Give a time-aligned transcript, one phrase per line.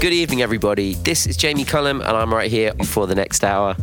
[0.00, 0.94] Good evening, everybody.
[0.94, 3.74] This is Jamie Cullum, and I'm right here for the next hour.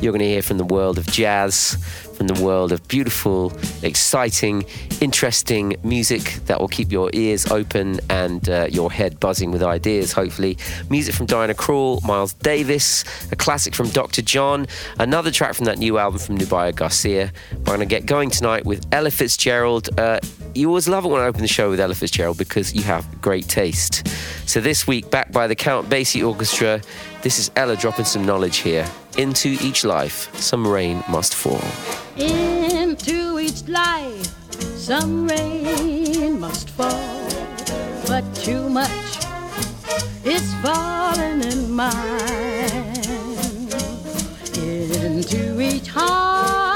[0.00, 1.76] You're going to hear from the world of jazz,
[2.16, 3.52] from the world of beautiful,
[3.82, 4.64] exciting,
[5.00, 10.12] interesting music that will keep your ears open and uh, your head buzzing with ideas,
[10.12, 10.56] hopefully.
[10.90, 14.22] Music from Diana Krall, Miles Davis, a classic from Dr.
[14.22, 14.66] John,
[14.98, 17.32] another track from that new album from Nubya Garcia.
[17.52, 19.88] We're going to get going tonight with Ella Fitzgerald.
[19.98, 20.20] Uh,
[20.54, 23.20] you always love it when I open the show with Ella Fitzgerald because you have
[23.20, 24.08] great taste.
[24.48, 26.80] So this week, backed by the Count Basie Orchestra,
[27.22, 28.86] this is Ella dropping some knowledge here.
[29.16, 31.60] Into each life, some rain must fall.
[32.16, 34.26] Into each life,
[34.76, 37.28] some rain must fall,
[38.06, 39.18] but too much
[40.24, 41.94] is falling in mine.
[44.54, 46.67] Into each heart,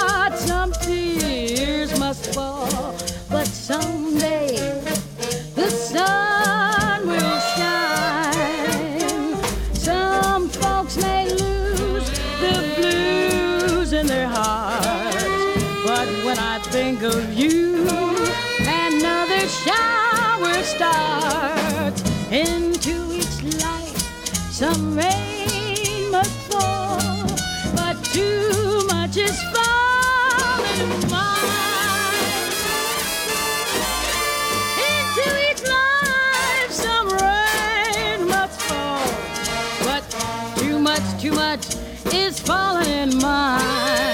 [42.15, 44.12] is falling in mine.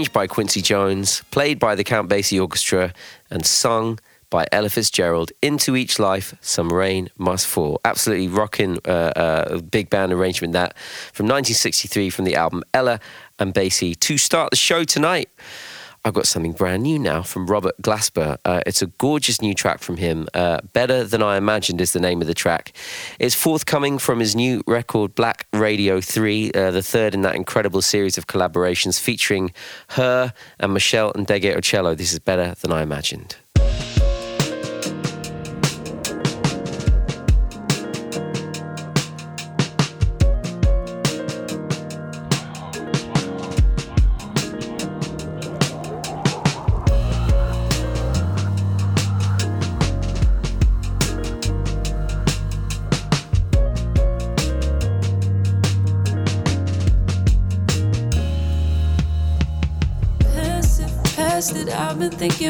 [0.00, 2.94] Arranged by Quincy Jones, played by the Count Basie Orchestra,
[3.28, 3.98] and sung
[4.30, 5.30] by Ella Fitzgerald.
[5.42, 7.82] Into each life, some rain must fall.
[7.84, 10.74] Absolutely rocking uh, uh, big band arrangement that
[11.12, 12.98] from 1963 from the album Ella
[13.38, 13.94] and Basie.
[14.00, 15.28] To start the show tonight,
[16.02, 18.38] I've got something brand new now from Robert Glasper.
[18.44, 20.28] Uh, it's a gorgeous new track from him.
[20.32, 22.72] Uh, Better Than I Imagined is the name of the track.
[23.18, 27.82] It's forthcoming from his new record, Black Radio 3, uh, the third in that incredible
[27.82, 29.52] series of collaborations featuring
[29.90, 31.96] her and Meshell Ndegeocello.
[31.96, 33.36] This is Better Than I Imagined.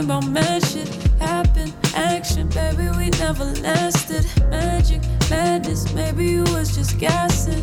[0.01, 0.89] About shit.
[1.19, 4.25] Happen, action, baby, we never lasted.
[4.49, 7.63] Magic, madness, maybe you was just gassing.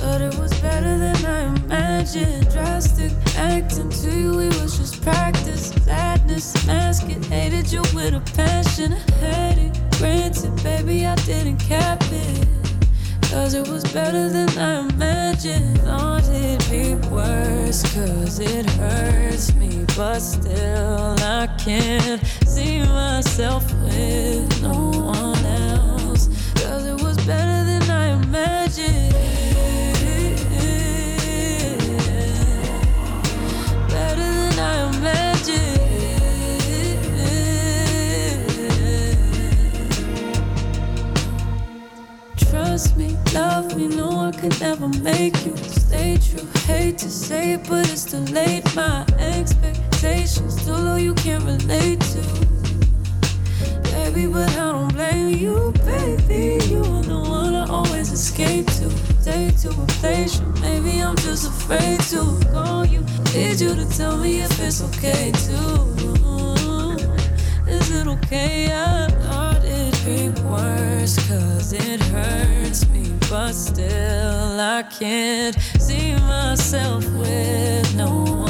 [0.00, 2.50] But it was better than I imagined.
[2.50, 5.38] Drastic acting to you, it was just practice.
[7.68, 8.92] need you with a passion.
[8.92, 12.57] I had it granted, baby, I didn't cap it.
[13.30, 15.80] Cause it was better than I imagined.
[15.80, 19.84] Thought it'd be worse, cause it hurts me.
[19.96, 25.37] But still, I can't see myself with no one
[44.40, 46.46] could never make you stay true.
[46.66, 48.62] Hate to say it, but it's too late.
[48.76, 52.22] My expectations too low, you can't relate to.
[53.90, 56.64] Baby, but I don't blame you, baby.
[56.66, 58.88] You are the one I always escape to.
[59.24, 63.00] Take to a place, maybe I'm just afraid to call you.
[63.34, 65.96] Need you to tell me if it's okay too.
[67.66, 68.72] Is it okay?
[68.72, 73.17] I thought it'd be worse, cause it hurts me.
[73.30, 78.47] But still, I can't see myself with no one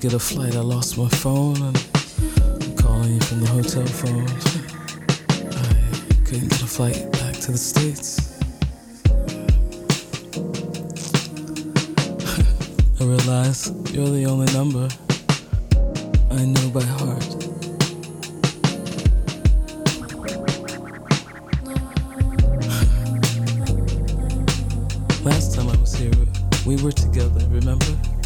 [0.00, 1.76] get a flight, I lost my phone and
[2.62, 4.26] I'm calling you from the hotel phone.
[5.52, 8.38] I couldn't get a flight back to the States.
[12.98, 14.88] I realize you're the only number
[16.30, 17.28] I know by heart.
[25.26, 26.10] Last time I was here,
[26.64, 28.19] we were together, remember?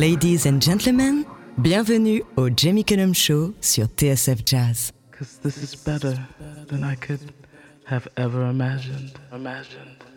[0.00, 1.26] Ladies and gentlemen,
[1.58, 4.92] bienvenue au Jamie Cullum Show sur TSF Jazz.
[5.12, 6.16] Cause this is better
[6.68, 7.20] than I could
[7.84, 9.12] have ever imagined.
[9.30, 9.98] Imagined.
[10.00, 10.09] Imagined.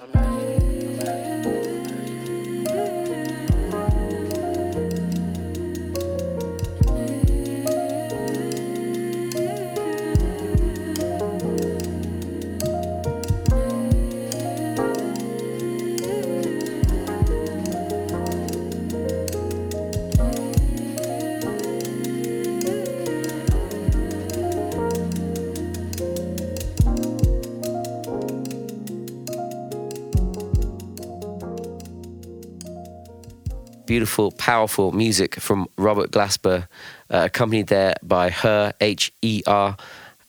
[33.93, 36.67] Beautiful, powerful music from Robert Glasper,
[37.11, 39.77] uh, accompanied there by her, H E R,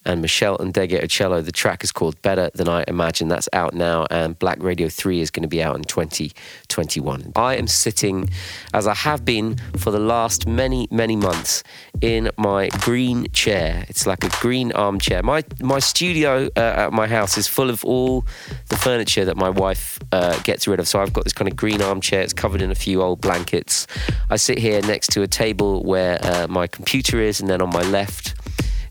[0.05, 1.45] and Meshell Ndegeocello.
[1.45, 3.31] The track is called Better Than I Imagined.
[3.31, 7.33] That's out now, and Black Radio 3 is going to be out in 2021.
[7.37, 8.29] I am sitting,
[8.73, 11.63] as I have been for the last many, many months,
[12.01, 13.85] in my green chair.
[13.89, 15.23] It's like a green armchair.
[15.23, 18.27] My, my studio uh, at my house is full of all
[18.69, 20.89] the furniture that my wife uh, gets rid of.
[20.89, 22.23] So I've got this kind of green armchair.
[22.23, 23.87] It's covered in a few old blankets.
[24.31, 27.71] I sit here next to a table where uh, my computer is, and then on
[27.71, 28.34] my left,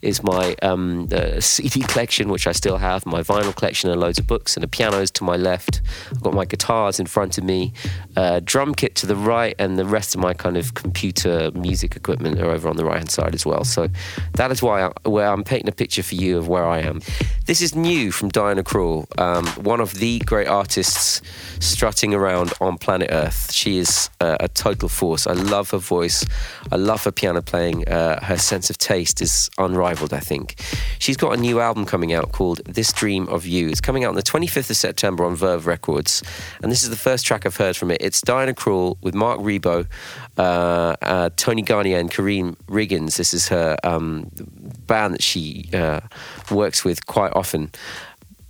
[0.03, 4.19] is my um, uh, CD collection, which I still have, my vinyl collection, and loads
[4.19, 5.81] of books, and the piano's to my left.
[6.11, 7.73] I've got my guitars in front of me,
[8.15, 11.95] uh, drum kit to the right, and the rest of my kind of computer music
[11.95, 13.63] equipment are over on the right hand side as well.
[13.63, 13.87] So
[14.33, 17.01] that is why I, where I'm painting a picture for you of where I am.
[17.45, 21.21] This is new from Diana Krall, um, one of the great artists
[21.59, 23.51] strutting around on planet Earth.
[23.51, 25.27] She is uh, a total force.
[25.27, 26.25] I love her voice.
[26.71, 27.87] I love her piano playing.
[27.87, 30.55] Uh, her sense of taste is unrivaled, I think.
[30.99, 33.69] She's got a new album coming out called This Dream of You.
[33.69, 36.23] It's coming out on the 25th of September on Verve Records.
[36.61, 37.97] And this is the first track I've heard from it.
[38.01, 39.87] It's Diana Krall with Marc Ribot,
[40.37, 43.17] uh, uh, Tony Garnier, and Karriem Riggins.
[43.17, 44.31] This is her um,
[44.87, 45.99] band that she uh,
[46.49, 47.71] works with quite often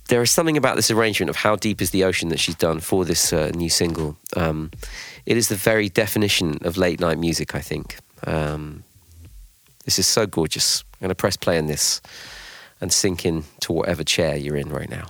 [0.08, 2.80] there is something about this arrangement of how deep is the ocean that she's done
[2.80, 4.16] for this uh, new single.
[4.36, 4.70] Um,
[5.24, 7.96] it is the very definition of late night music, I think.
[8.26, 8.84] Um,
[9.84, 10.84] this is so gorgeous.
[11.04, 12.00] Going to press play on this
[12.80, 15.04] and sink in to whatever chair you're in right now.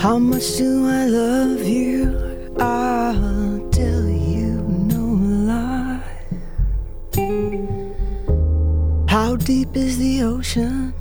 [0.00, 2.56] How much do I love you?
[2.58, 2.91] I'll
[9.12, 10.94] How deep is the ocean?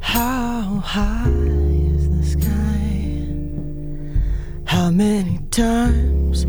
[0.00, 3.28] How high is the sky?
[4.66, 6.42] How many times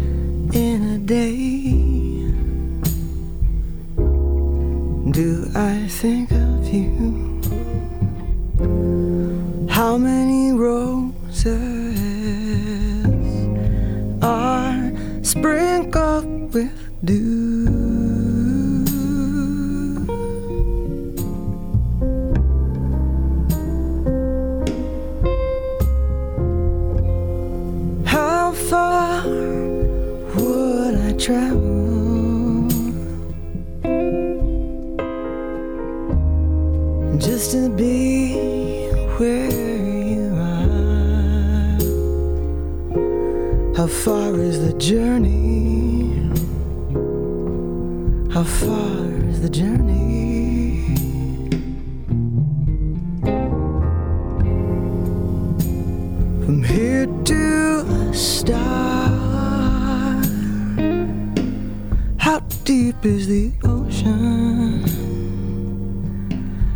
[0.54, 1.48] in a day
[5.14, 7.40] do I think of you?
[9.70, 11.88] How many roses?
[14.22, 14.92] are
[15.24, 17.57] sprinkled with dew.
[31.18, 32.68] Travel
[37.18, 39.50] just to be where?
[39.50, 41.78] You are.
[43.76, 46.14] How far is the journey?
[48.32, 50.84] How far is the journey?
[56.46, 59.17] From here to a star.
[62.68, 64.84] Deep is the ocean?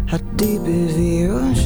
[0.07, 1.60] How deep is the ocean?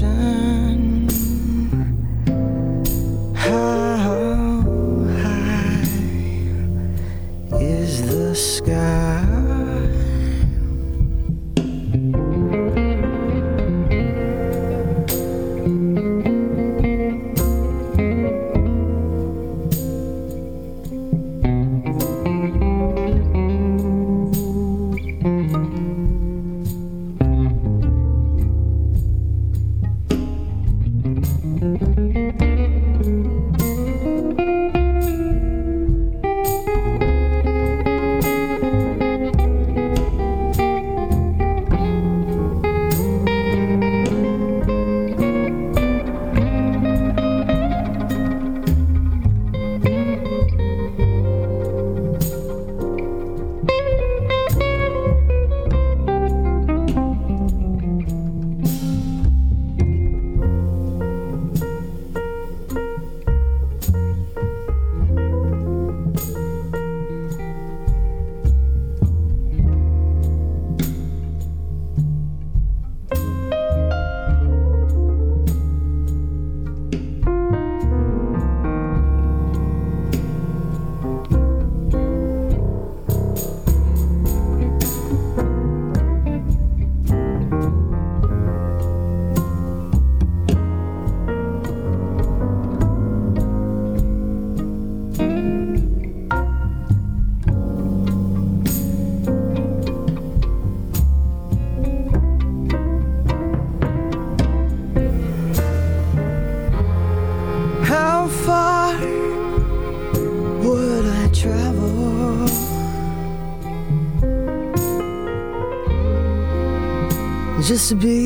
[117.89, 118.24] To be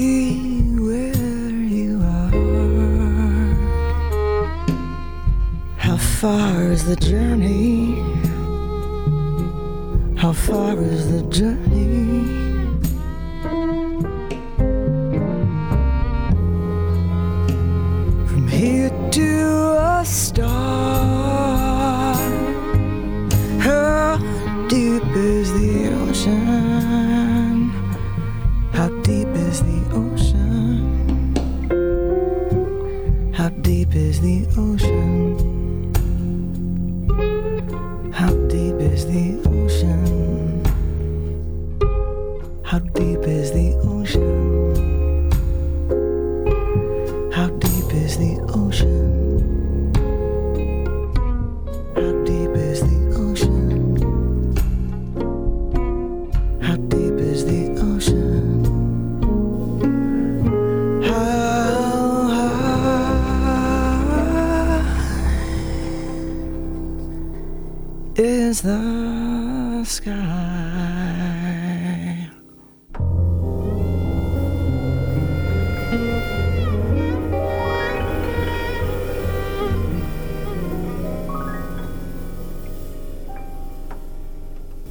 [68.50, 70.12] is the sky?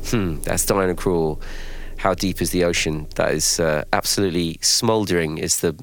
[0.05, 1.41] Hmm, that's Diana Krall.
[1.97, 3.09] How deep is the ocean?
[3.17, 5.39] That is uh, absolutely smouldering.
[5.39, 5.75] Is the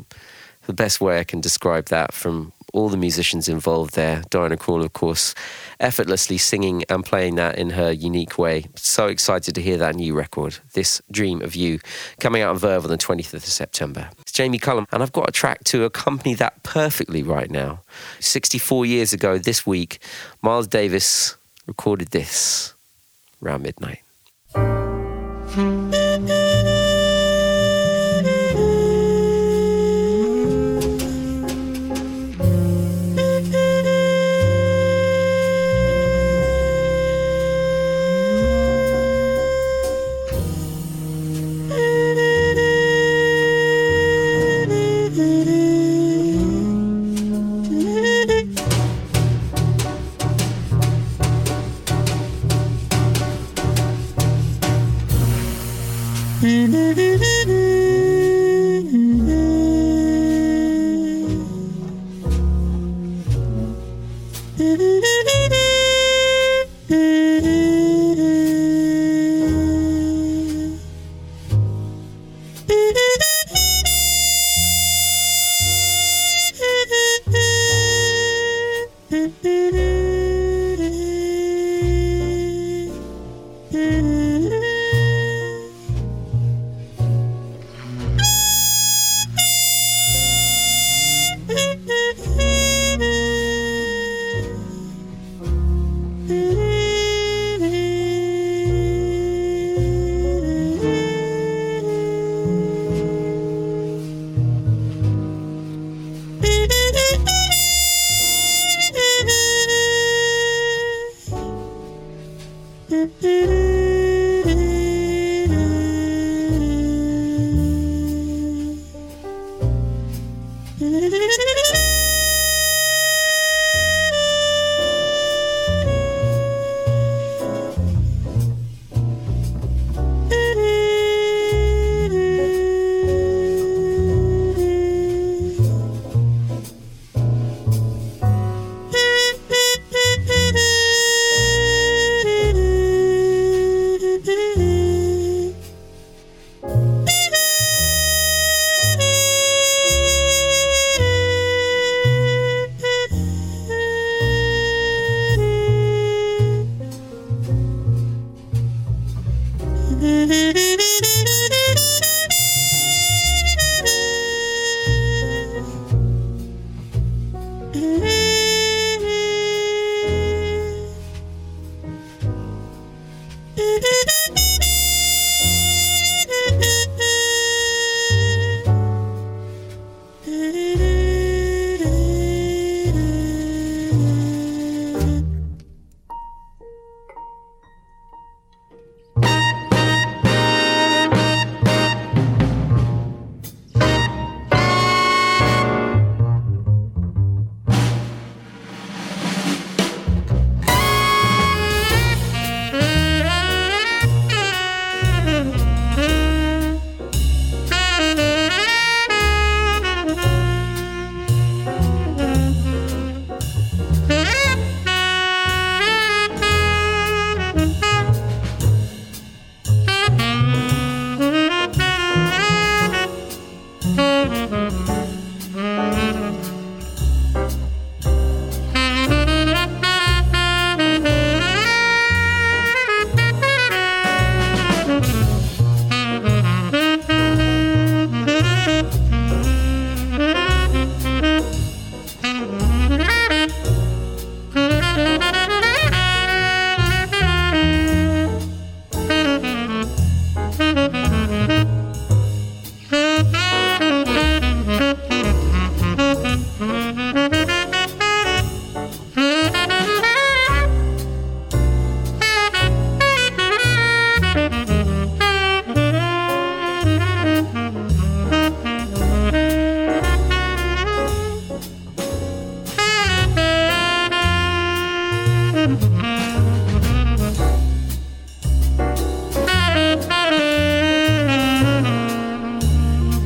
[0.66, 4.22] the best way I can describe that from all the musicians involved there.
[4.30, 5.34] Diana Krall, of course,
[5.80, 8.66] effortlessly singing and playing that in her unique way.
[8.76, 11.80] So excited to hear that new record, This Dream of You,
[12.20, 14.10] coming out on Verve on the 20th of September.
[14.20, 17.80] It's Jamie Cullum, and I've got a track to accompany that perfectly right now.
[18.20, 20.00] 64 years ago this week,
[20.42, 22.74] Miles Davis recorded this
[23.42, 24.02] around midnight.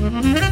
[0.09, 0.48] Mm-hmm.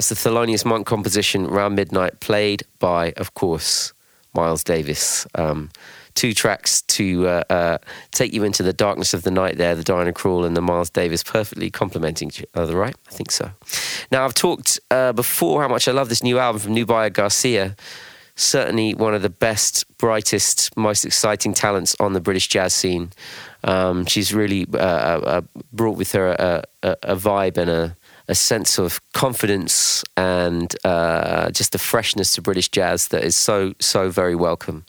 [0.00, 3.92] That's the Thelonious Monk composition, Round Midnight, played by, of course,
[4.32, 5.26] Miles Davis.
[5.34, 5.68] Um,
[6.14, 7.78] two tracks to uh, uh,
[8.10, 10.88] take you into the darkness of the night there, the Diana Krall and the Miles
[10.88, 12.96] Davis, perfectly complementing each other, right?
[13.08, 13.50] I think so.
[14.10, 17.76] Now, I've talked uh, before how much I love this new album from Nubya Garcia.
[18.36, 23.10] Certainly one of the best, brightest, most exciting talents on the British jazz scene.
[23.64, 25.40] Um, she's really uh, uh,
[25.74, 27.96] brought with her a, a, a vibe and a,
[28.30, 33.74] a sense of confidence and uh, just a freshness to British jazz that is so
[33.80, 34.86] so very welcome.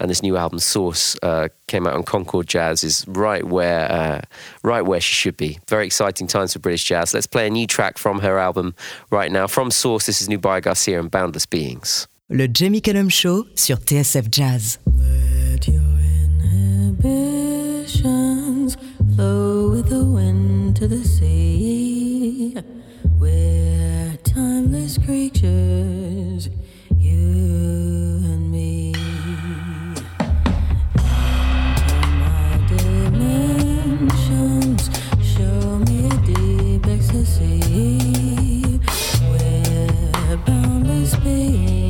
[0.00, 4.22] And this new album, Source, uh, came out on Concord Jazz, is right where uh,
[4.64, 5.60] right where she should be.
[5.68, 7.14] Very exciting times for British jazz.
[7.14, 8.74] Let's play a new track from her album
[9.10, 9.46] right now.
[9.46, 12.08] From Source, this is Nubya Garcia and Boundless Beings.
[12.30, 14.78] Le Jamie Cullum Show sur TSF Jazz.
[14.86, 15.82] Let your
[16.42, 18.76] inhibitions
[19.14, 22.01] flow with the wind to the sea.
[23.20, 26.48] We're timeless creatures,
[26.98, 27.14] you
[28.32, 28.92] and me.
[30.98, 34.20] Enter my dimensions,
[35.22, 37.60] show me a deep ecstasy.
[39.30, 41.81] We're boundless beings,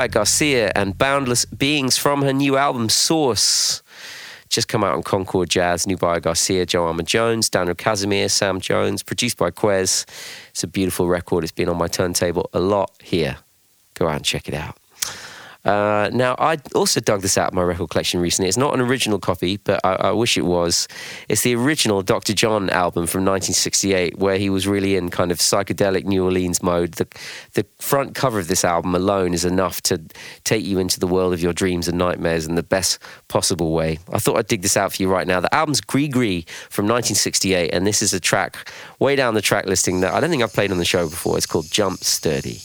[0.00, 3.82] Nubya Garcia and Boundless Beings from her new album Source.
[4.48, 9.36] Just come out on Concord Jazz, New Nubya Garcia, Armon-Jones, Daniel Casimir, Sam Jones, produced
[9.36, 10.06] by Kwes.
[10.50, 11.44] It's a beautiful record.
[11.44, 13.36] It's been on my turntable a lot here.
[13.92, 14.79] Go out and check it out.
[15.64, 18.48] Uh, now, I also dug this out of my record collection recently.
[18.48, 20.88] It's not an original copy, but I, I wish it was.
[21.28, 22.32] It's the original Dr.
[22.32, 26.92] John album from 1968, where he was really in kind of psychedelic New Orleans mode.
[26.92, 27.06] The,
[27.54, 30.00] the front cover of this album alone is enough to
[30.44, 33.98] take you into the world of your dreams and nightmares in the best possible way.
[34.12, 35.40] I thought I'd dig this out for you right now.
[35.40, 36.10] The album's Gree
[36.70, 38.56] from 1968, and this is a track
[38.98, 41.36] way down the track listing that I don't think I've played on the show before.
[41.36, 42.60] It's called Jump Sturdy.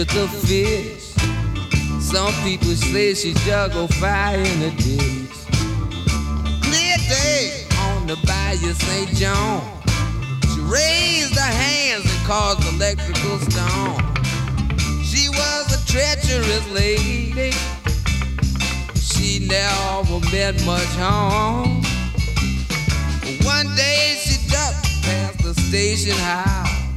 [0.00, 1.12] with the fish.
[2.00, 5.36] Some people say she juggle fire in the ditch.
[6.62, 9.10] Clear day on the bayou St.
[9.10, 9.60] John.
[10.54, 14.00] She raised her hands and caused electrical storm.
[15.04, 17.52] She was a treacherous lady.
[18.94, 21.82] She never meant much harm.
[23.44, 26.89] One day she ducked past the station house.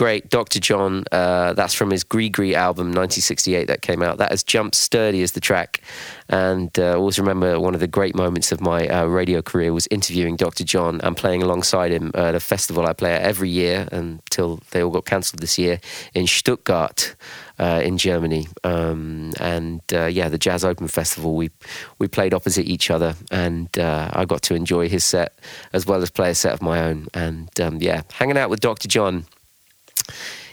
[0.00, 0.60] Great Dr.
[0.60, 1.04] John.
[1.12, 4.16] Uh, that's from his Gris-Gris album, 1968, that came out.
[4.16, 5.82] That has jumped sturdy as the track.
[6.30, 9.86] And uh, always remember one of the great moments of my uh, radio career was
[9.90, 10.64] interviewing Dr.
[10.64, 14.82] John and playing alongside him at a festival I play at every year until they
[14.82, 15.80] all got cancelled this year
[16.14, 17.14] in Stuttgart.
[17.58, 21.34] Uh, in Germany, um, and uh, yeah, the Jazz Open Festival.
[21.34, 21.50] We
[21.98, 25.38] we played opposite each other, and uh, I got to enjoy his set
[25.74, 27.08] as well as play a set of my own.
[27.12, 28.88] And um, yeah, hanging out with Dr.
[28.88, 29.26] John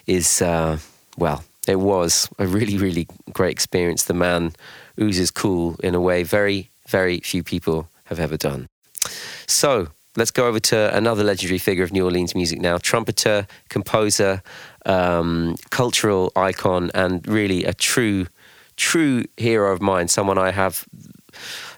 [0.05, 0.79] is, uh,
[1.17, 4.03] well, it was a really, really great experience.
[4.03, 4.53] The man
[4.99, 8.67] oozes cool in a way very, very few people have ever done.
[9.47, 14.41] So let's go over to another legendary figure of New Orleans music now trumpeter, composer,
[14.85, 18.27] um, cultural icon, and really a true,
[18.77, 20.07] true hero of mine.
[20.07, 20.85] Someone I have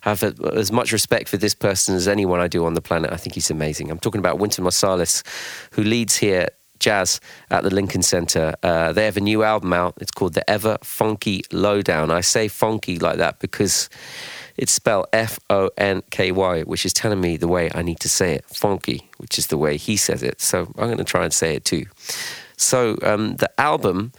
[0.01, 3.11] have as much respect for this person as anyone I do on the planet.
[3.11, 3.91] I think he's amazing.
[3.91, 5.23] I'm talking about Wynton Marsalis,
[5.71, 6.47] who leads here
[6.79, 8.55] jazz at the Lincoln Center.
[8.63, 9.95] Uh, they have a new album out.
[10.01, 12.11] It's called The Ever Funky Lowdown.
[12.11, 13.89] I say funky like that because
[14.57, 17.99] it's spelled F O N K Y, which is telling me the way I need
[18.01, 18.45] to say it.
[18.45, 20.41] Funky, which is the way he says it.
[20.41, 21.85] So I'm going to try and say it too.
[22.57, 24.11] So um, the album.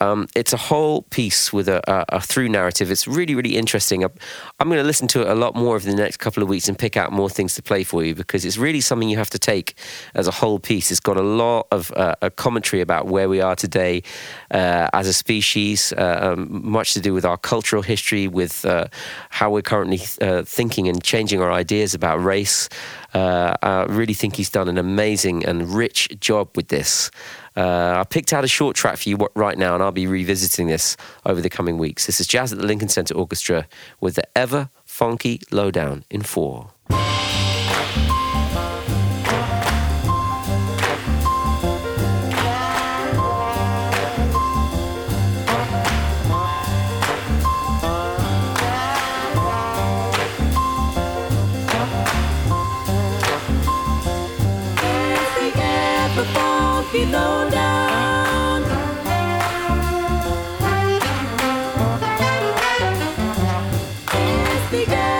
[0.00, 2.90] Um, it's a whole piece with a, a, a, through narrative.
[2.90, 4.04] It's really, really interesting.
[4.04, 4.12] I'm,
[4.60, 6.68] I'm going to listen to it a lot more over the next couple of weeks
[6.68, 9.30] and pick out more things to play for you because it's really something you have
[9.30, 9.74] to take
[10.14, 10.90] as a whole piece.
[10.90, 14.02] It's got a lot of uh, a commentary about where we are today
[14.50, 18.88] uh, as a species, uh, um, much to do with our cultural history, with uh,
[19.30, 22.68] how we're currently uh, thinking and changing our ideas about race.
[23.14, 27.10] Uh, I really think he's done an amazing and rich job with this.
[27.56, 30.66] Uh, I picked out a short track for you right now, and I'll be revisiting
[30.66, 32.06] this over the coming weeks.
[32.06, 33.66] This is Jazz at the Lincoln Center Orchestra
[34.00, 36.72] with the ever funky lowdown in four.
[64.78, 65.15] It's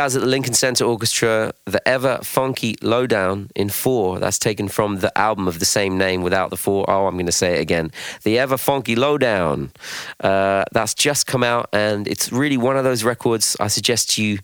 [0.00, 4.18] Jazz at the Lincoln Center Orchestra, the ever funky lowdown in four.
[4.18, 6.88] That's taken from the album of the same name without the four.
[6.88, 7.90] Oh, I'm going to say it again.
[8.22, 9.72] The ever funky lowdown.
[10.18, 14.38] Uh, that's just come out, and it's really one of those records I suggest you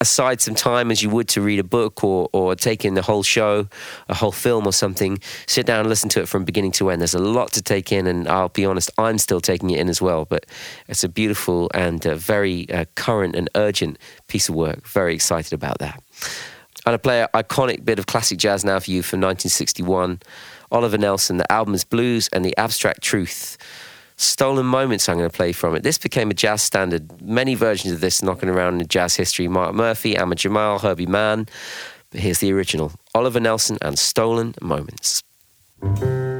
[0.00, 3.02] aside some time as you would to read a book or, or take in the
[3.02, 3.68] whole show,
[4.08, 5.18] a whole film or something.
[5.46, 7.00] Sit down and listen to it from beginning to end.
[7.00, 9.88] There's a lot to take in, and I'll be honest, I'm still taking it in
[9.88, 10.24] as well.
[10.24, 10.46] But
[10.86, 14.86] it's a beautiful and very uh, current and urgent piece of work.
[14.86, 16.02] Very excited about that.
[16.86, 20.20] I'm going to play an iconic bit of classic jazz now for you from 1961.
[20.70, 23.58] Oliver Nelson, the album is Blues and the Abstract Truth.
[24.18, 25.84] Stolen Moments, I'm going to play from it.
[25.84, 27.22] This became a jazz standard.
[27.22, 29.46] Many versions of this knocking around in jazz history.
[29.46, 31.46] Mark Murphy, Ahmad Jamal, Herbie Mann.
[32.10, 35.22] But here's the original Oliver Nelson and Stolen Moments.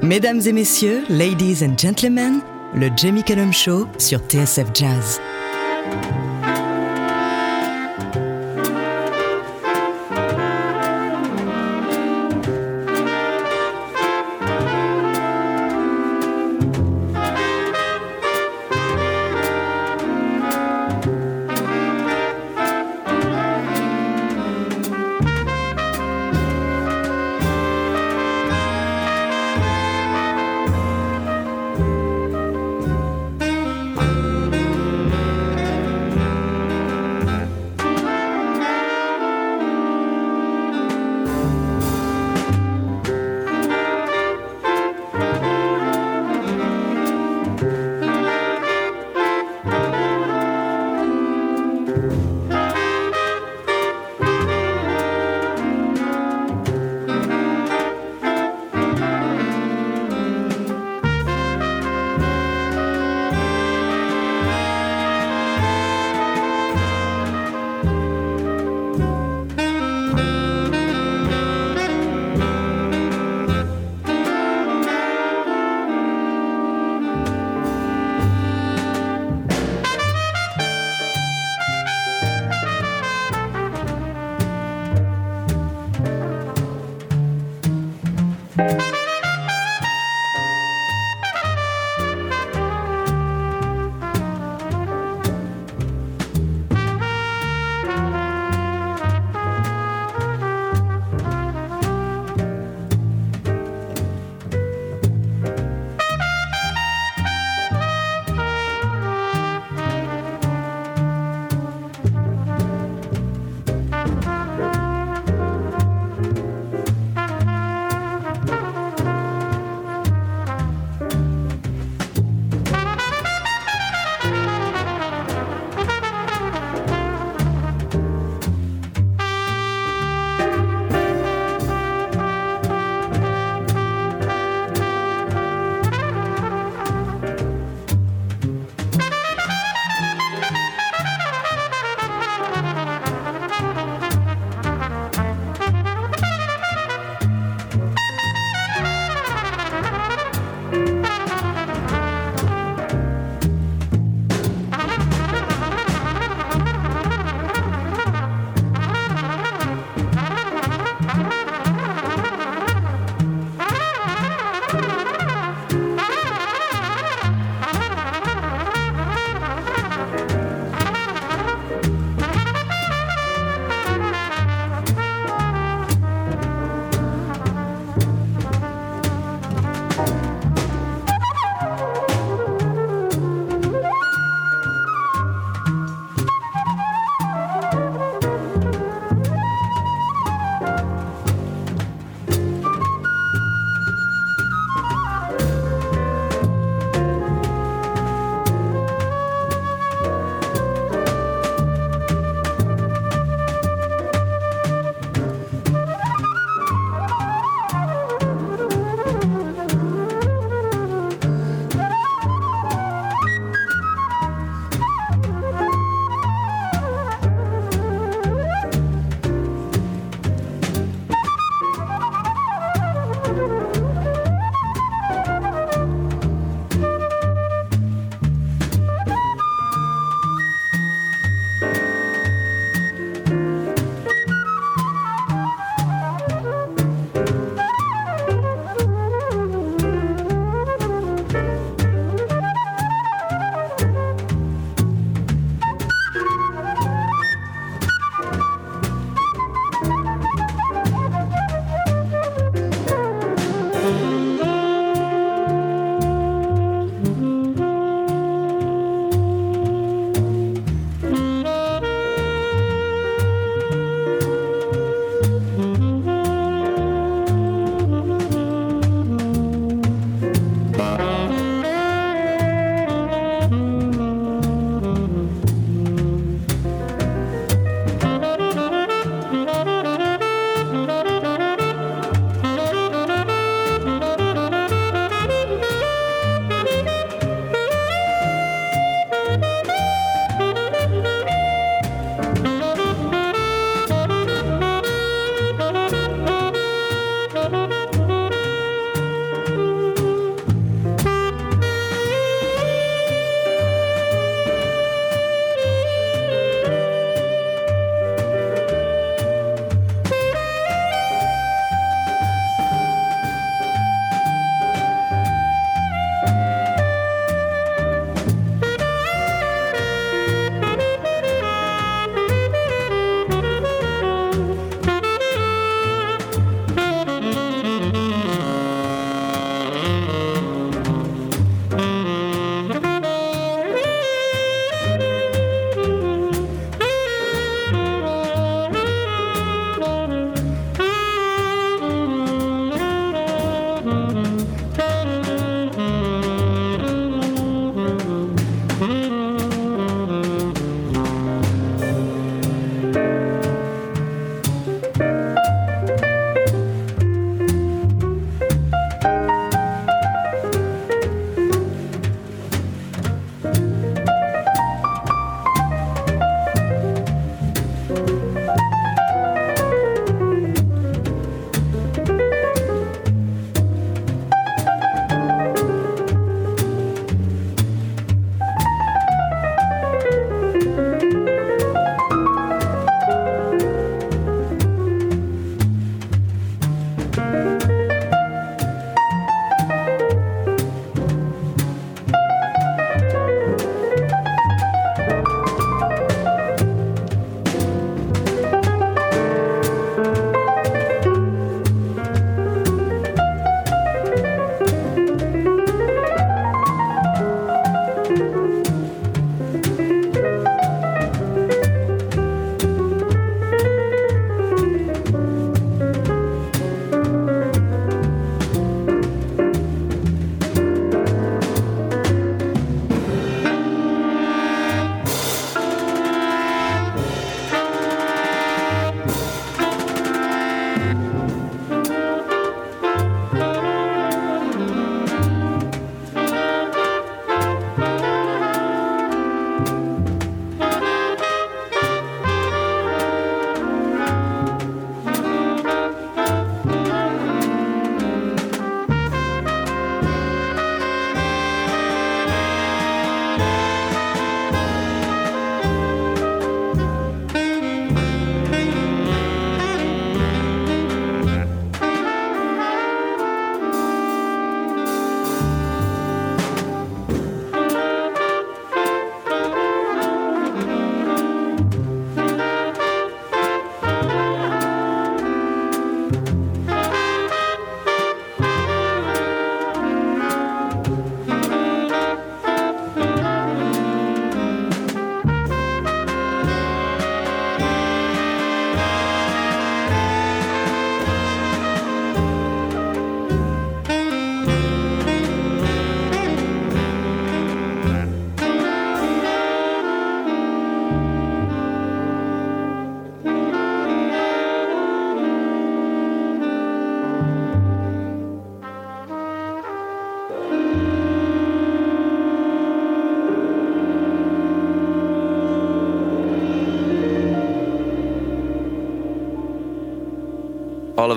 [0.02, 2.42] Mesdames et messieurs, ladies and gentlemen,
[2.74, 5.20] le Jamie Cullum Show sur TSF Jazz.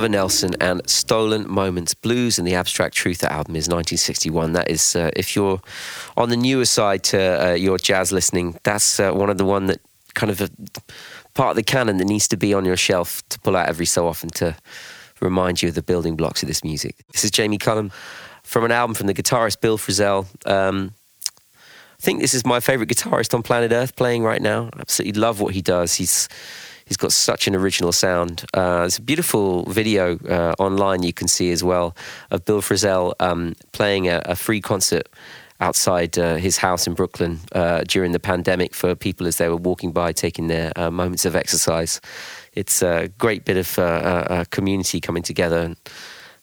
[0.02, 4.54] Oliver Nelson and Stolen Moments Blues and the Abstract Truth album is 1961.
[4.54, 5.62] That is, uh, if you're
[6.18, 9.68] on the newer side to uh, your jazz listening, that's uh, one of the one
[9.68, 9.80] that
[10.16, 10.50] kind of a
[11.36, 13.86] part of the canon that needs to be on your shelf to pull out every
[13.86, 14.56] so often to
[15.20, 16.96] remind you of the building blocks of this music.
[17.12, 17.92] This is Jamie Cullum
[18.42, 20.26] from an album from the guitarist Bill Frisell.
[20.48, 20.96] Um,
[21.60, 24.72] I think this is my favorite guitarist on planet Earth playing right now.
[24.80, 25.94] Absolutely love what he does.
[25.94, 26.28] He's
[26.92, 28.44] He's got such an original sound.
[28.54, 31.96] Uh, there's a beautiful video uh, online you can see as well
[32.32, 35.08] of Bill Frisell um, playing a, a, free concert
[35.62, 39.56] outside uh, his house in Brooklyn uh, during the pandemic for people as they were
[39.56, 42.02] walking by taking their uh, moments of exercise.
[42.56, 45.60] It's a great bit of uh, community coming together.
[45.60, 45.78] And,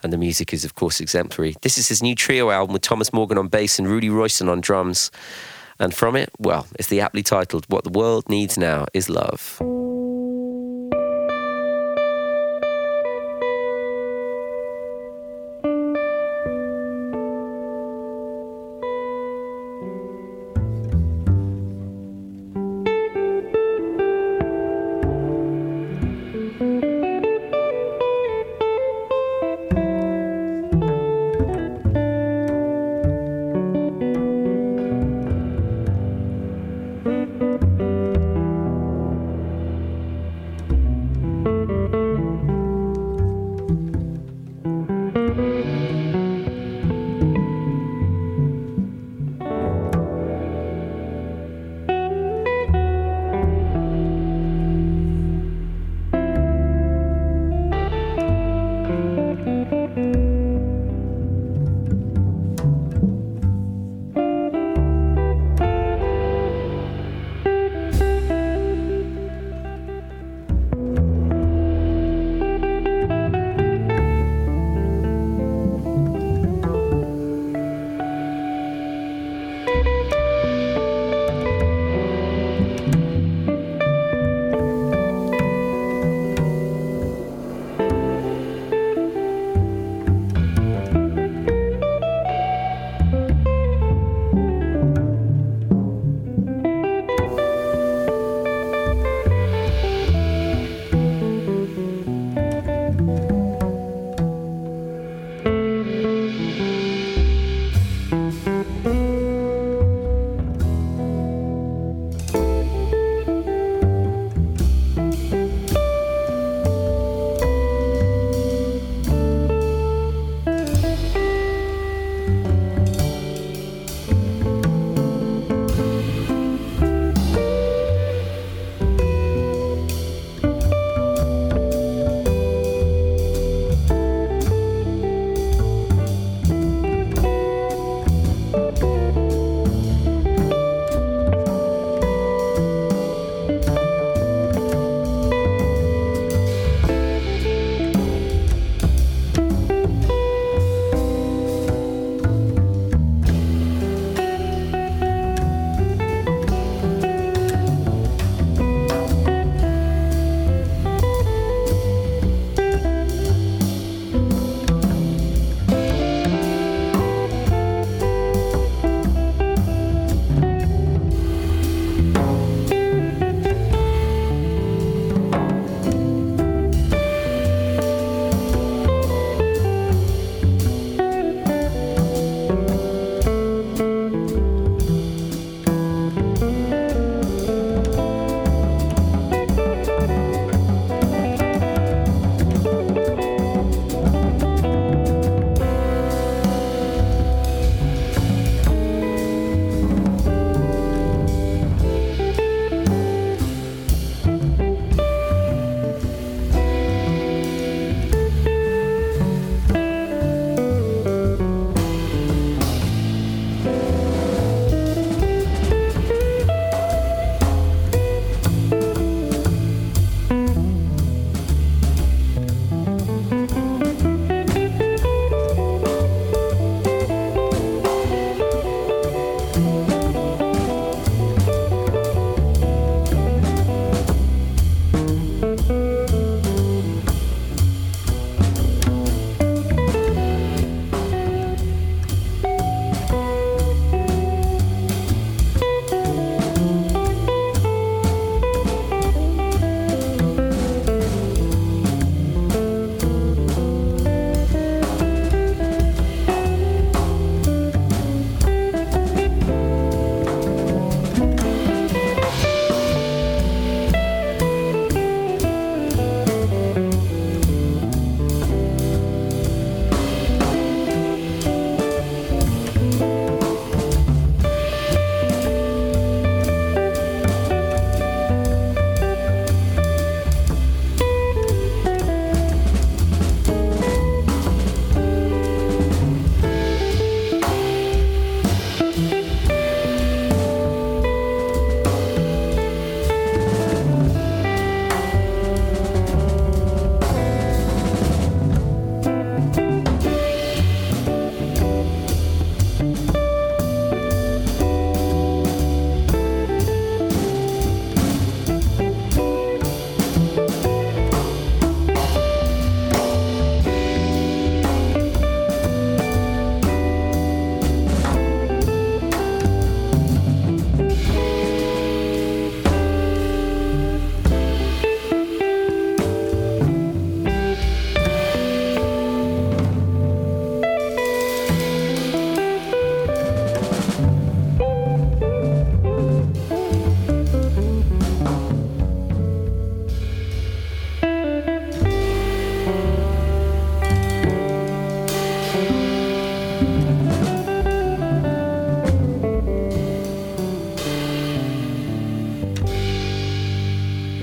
[0.03, 1.57] and the music is, of course, exemplary.
[1.61, 4.62] This is his new trio album with Thomas Morgan on bass and Rudy Royston on
[4.62, 5.11] drums.
[5.78, 9.61] And from it, well, it's the aptly titled What the World Needs Now is Love.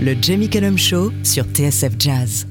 [0.05, 2.45] Le Jamie Cullum Show sur TSF Jazz.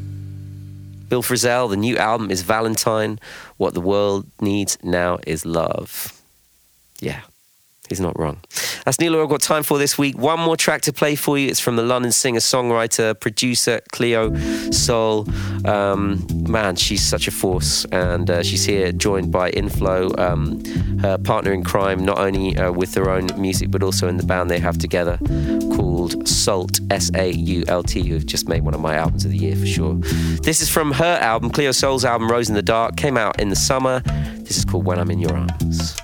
[1.08, 3.20] Bill Frisell, the new album is Valentine.
[3.58, 6.12] What the world needs now is love.
[7.00, 7.20] Yeah,
[7.88, 8.38] he's not wrong.
[8.84, 10.18] That's Neil I've got time for this week.
[10.18, 11.48] One more track to play for you.
[11.48, 14.34] It's from the London singer, songwriter, producer Cleo
[14.70, 15.26] Sol.
[15.64, 20.62] Um, man, she's such a force, and uh, she's here joined by Inflo, um,
[21.00, 24.22] her partner in crime, not only uh, with their own music but also in the
[24.22, 25.18] band they have together
[25.74, 29.30] called SAULT S A U L T, who've just made one of my albums of
[29.30, 29.94] the year for sure.
[30.42, 33.48] This is from her album, Cleo Sol's album, Rose in the Dark, came out in
[33.48, 34.00] the summer.
[34.40, 35.96] This is called When I'm in Your Arms.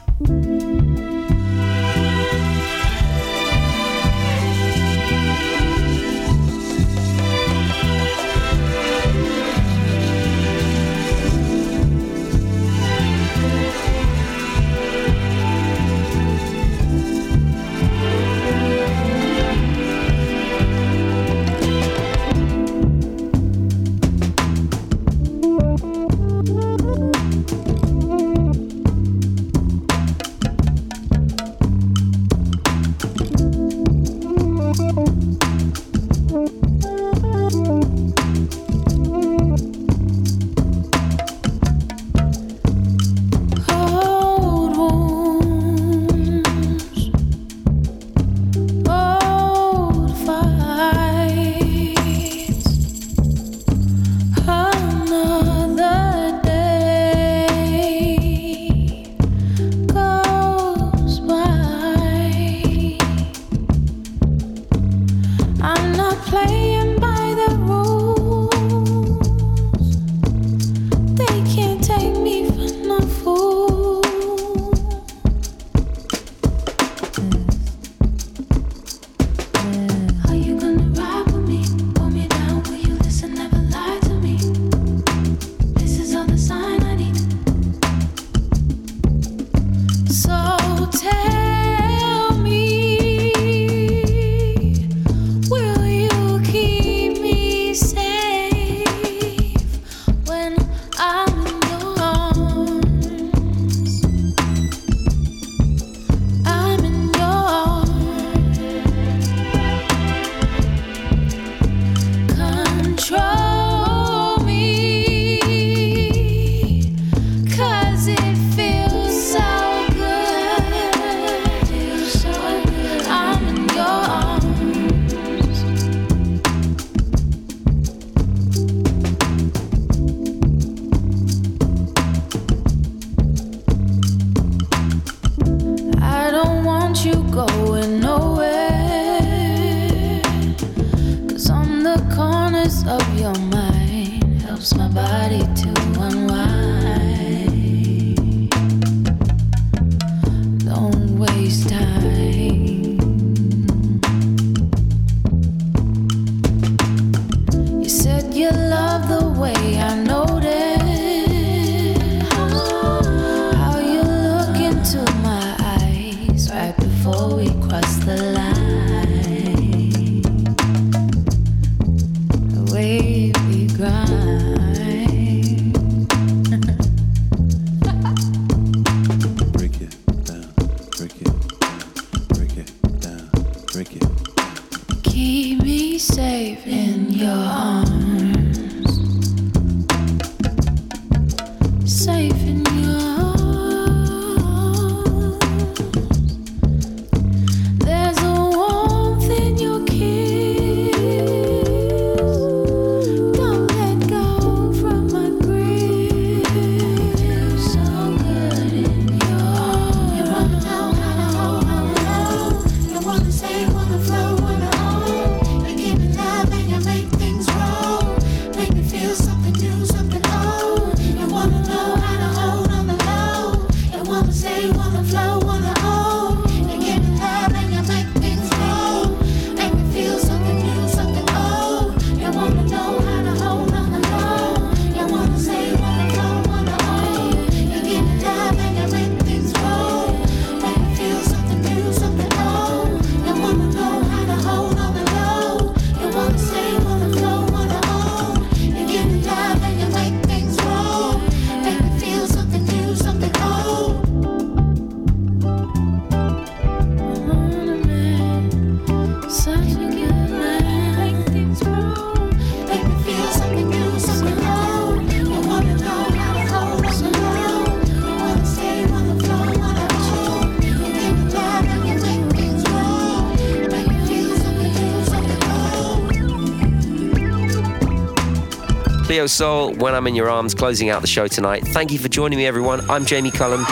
[279.10, 281.66] Cleo Soul, When I'm in Your Arms, closing out the show tonight.
[281.74, 282.88] Thank you for joining me, everyone.
[282.88, 283.66] I'm Jamie Cullum.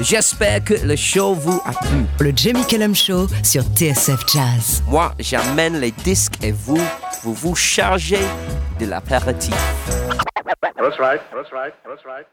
[0.00, 2.04] J'espère que le show vous a plu.
[2.18, 4.82] Le Jamie Cullum Show sur TSF Jazz.
[4.88, 6.82] Moi, j'amène les disques et vous,
[7.22, 8.26] vous vous chargez
[8.80, 9.54] de l'apéritif.
[10.76, 11.20] That's right.
[11.32, 11.74] That's right.
[11.86, 12.26] That's right.